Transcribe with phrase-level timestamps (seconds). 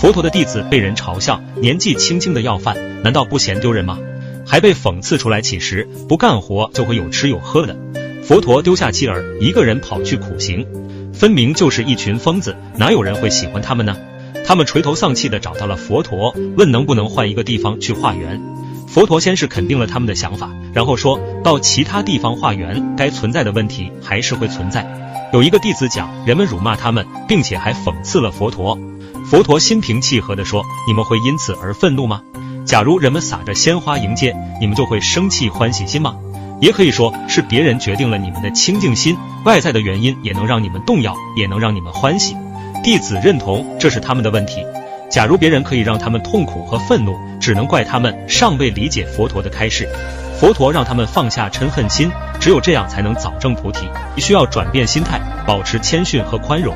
[0.00, 3.98] 佛陀的弟子被人嘲笑，年纪轻轻的要饭，难道不嫌丢人吗？
[4.46, 7.76] 还被讽刺出来乞食，不干活就会有吃有喝的。
[8.22, 10.64] 佛陀丢下妻儿，一个人跑去苦行，
[11.12, 13.96] 分明就是一群疯子，哪有人会喜欢他们呢？
[14.46, 18.40] 他们垂头丧气的找到了佛陀，问能不能换一个地方去化缘。
[18.86, 24.86] 佛陀先是肯定了他们的想法，然后说到其他地方化缘，该存在的问题还是会存在。
[25.32, 28.78] 有一个弟子讲，人们辱骂他们，并且还讽刺了佛陀。
[29.30, 32.22] 佛陀心平气和地说：“你们会因此而愤怒吗？
[32.64, 36.16] 假如人们撒着鲜花迎接，你们就会生气欢喜心吗？
[36.62, 42.34] 也可以说是别人决定了你们的清净心，外在的原因也能让你们动摇，也能让你们欢喜。”
[42.82, 44.64] 弟子认同，这是他们的问题。
[45.10, 49.86] 假如别人可以让他们痛苦和愤怒，只能怪他们尚未理解佛陀的开示。
[50.40, 52.10] 佛陀让他们放下嗔恨心，
[52.40, 53.86] 只有这样才能早证菩提。
[54.16, 56.74] 需要转变心态，保持谦逊和宽容。